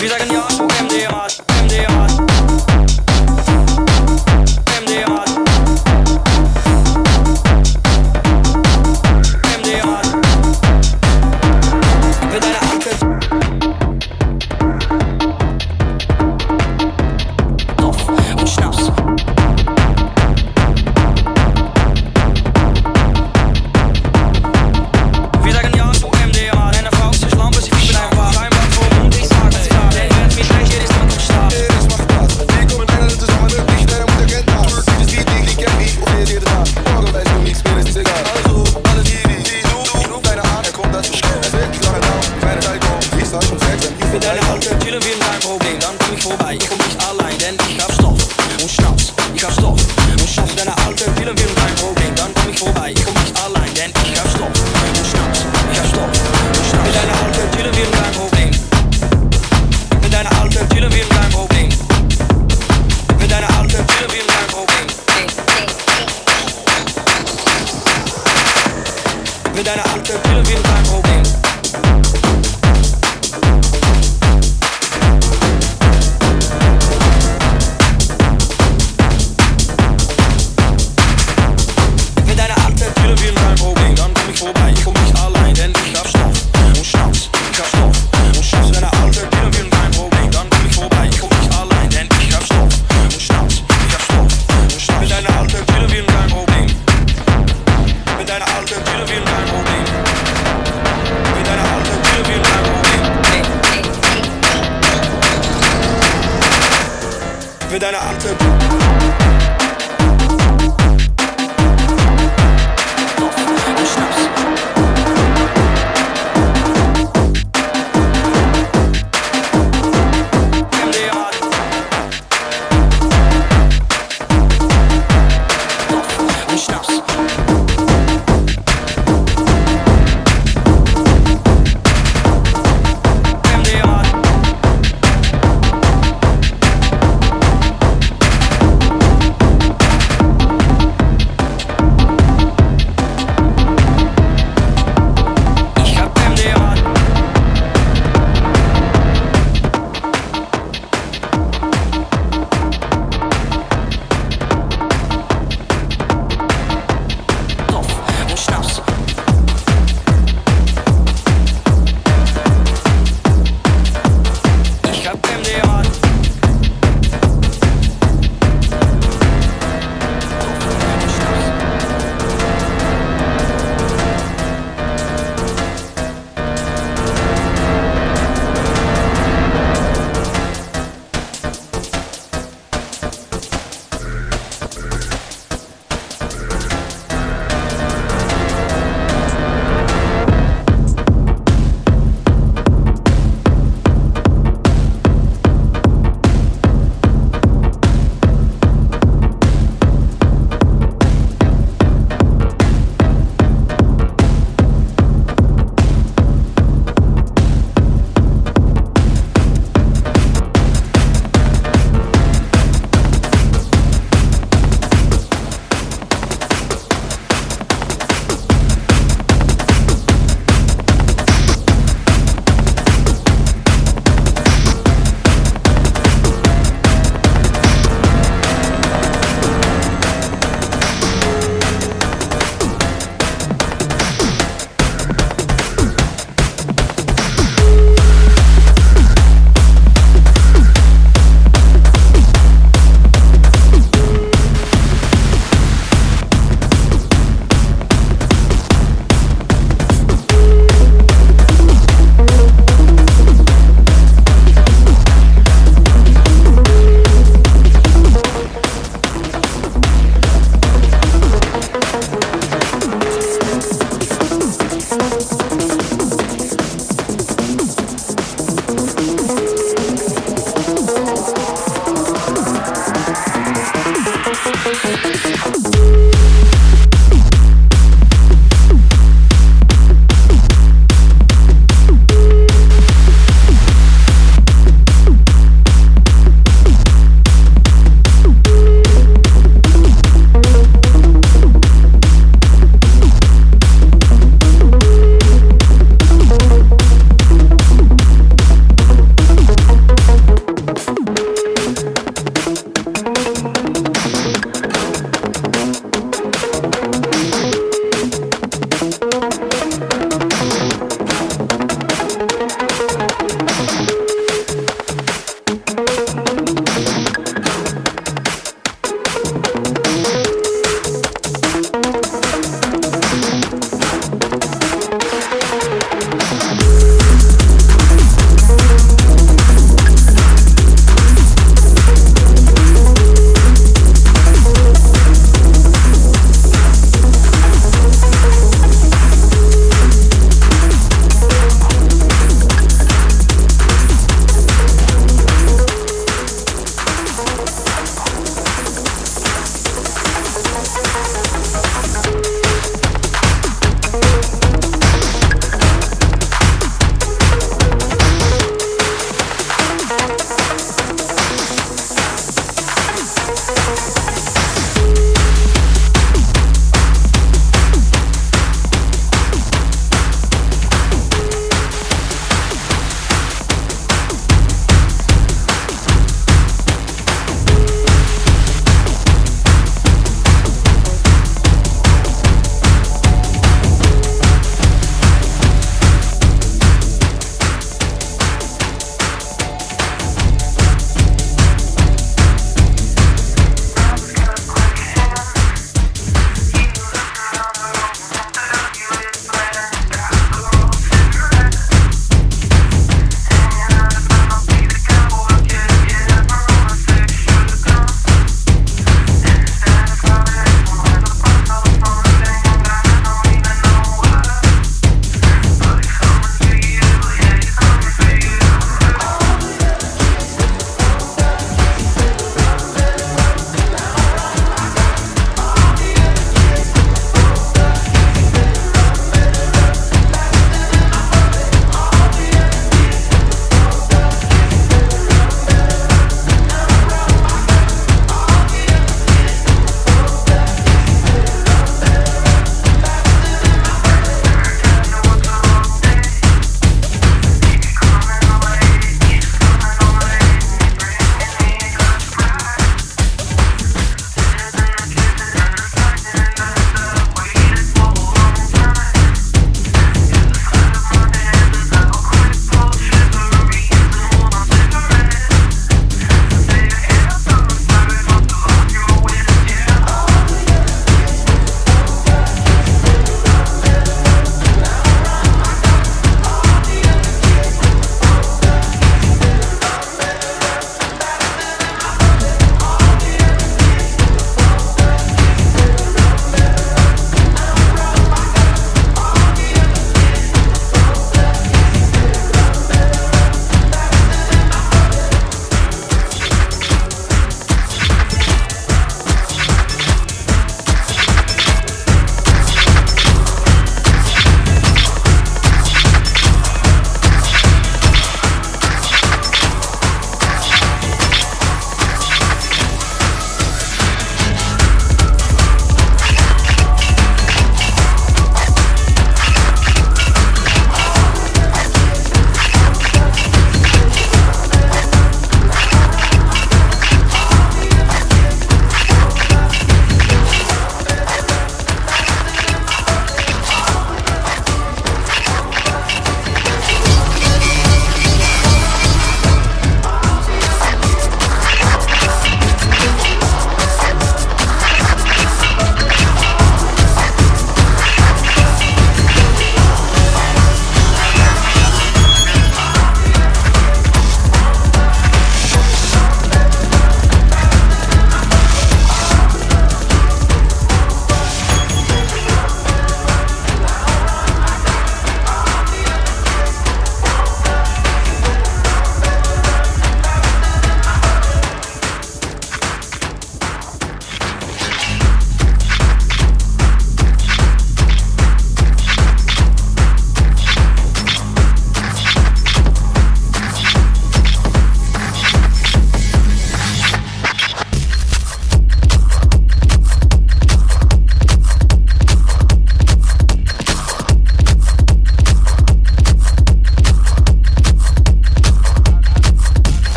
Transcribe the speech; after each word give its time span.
Wie 0.00 0.08
sagen 0.08 0.32
ja, 0.32 0.48
okay. 0.64 0.79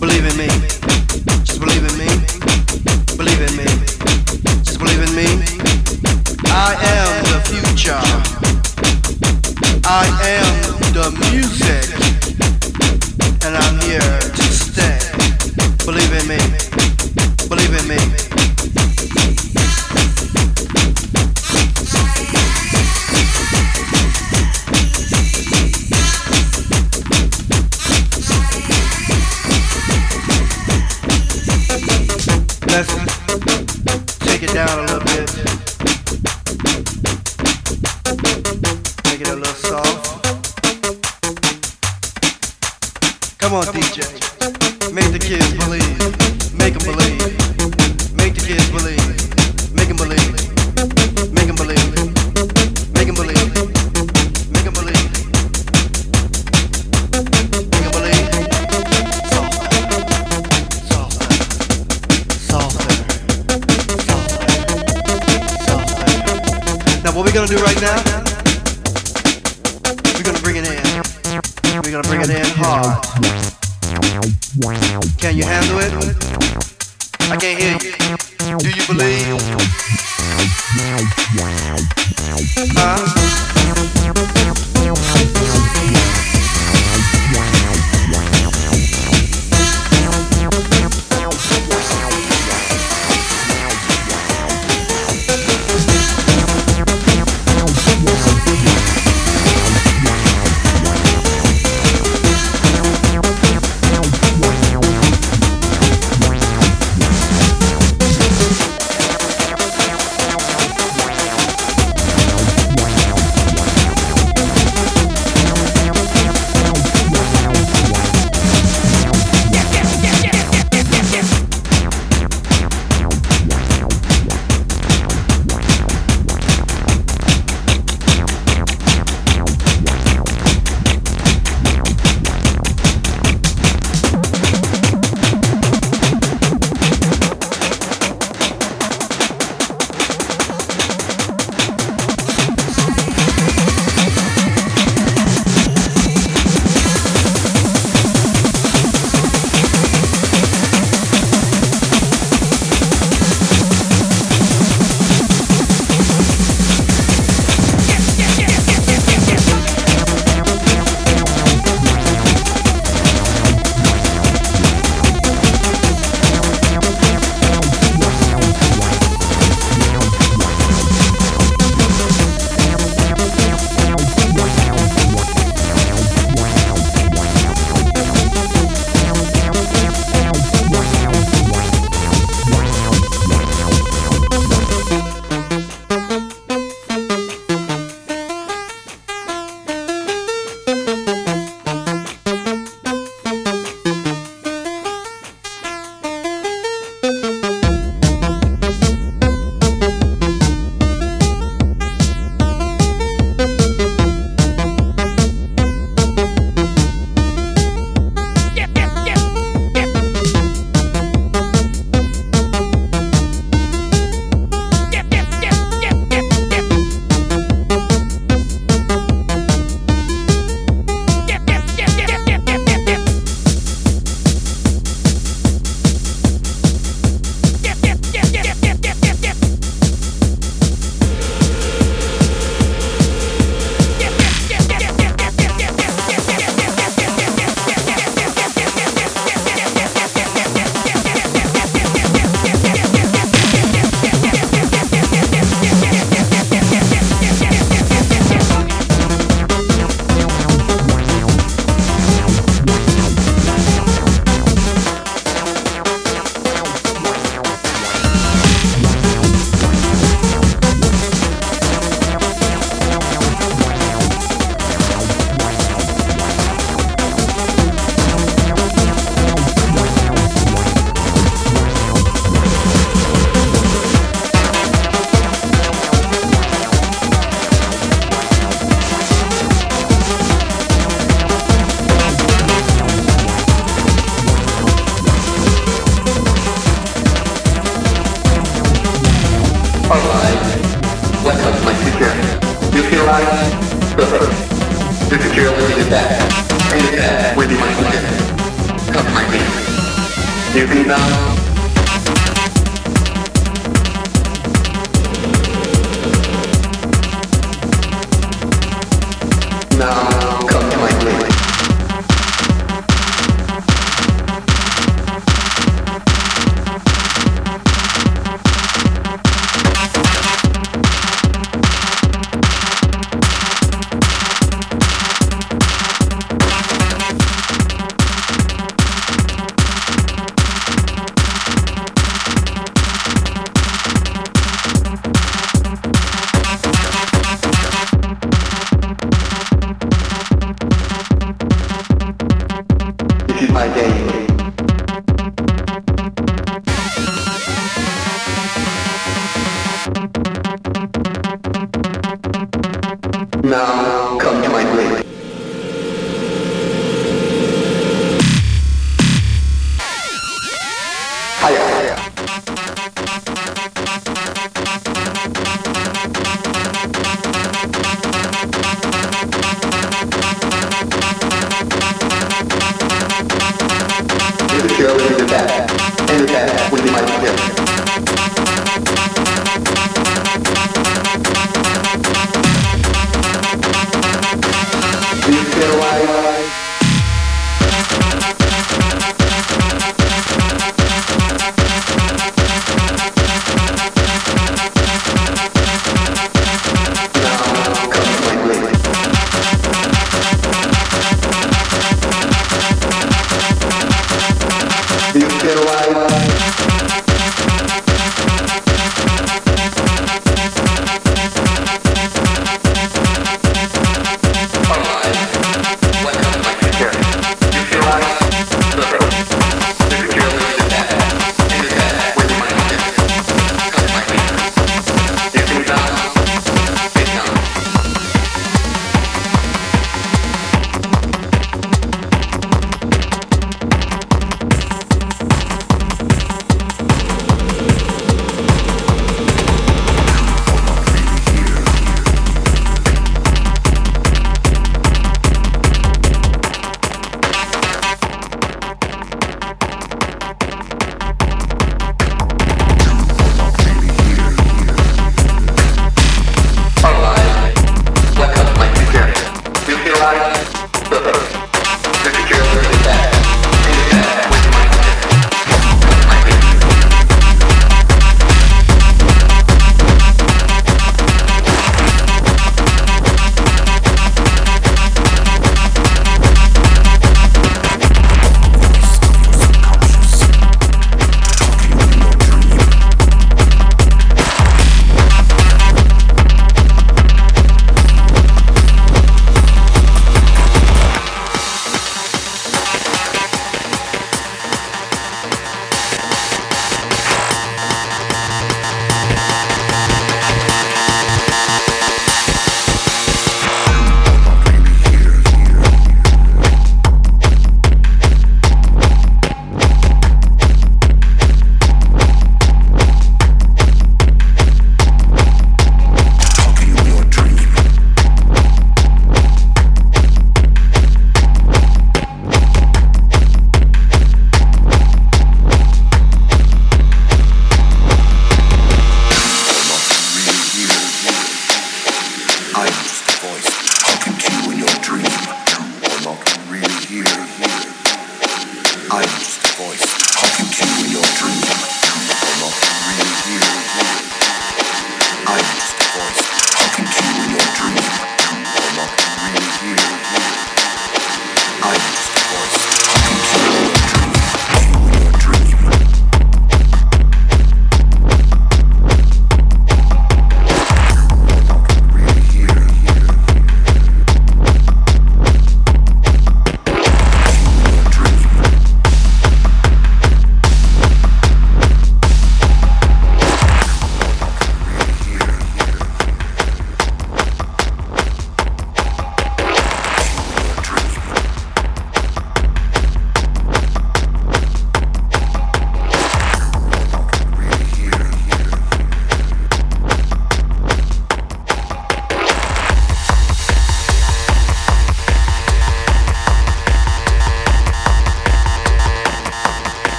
Believe 0.00 0.26
in 0.26 0.36
me. 0.36 0.46
Just 1.44 1.58
believe 1.58 1.84
in 1.84 1.98
me. 1.98 2.07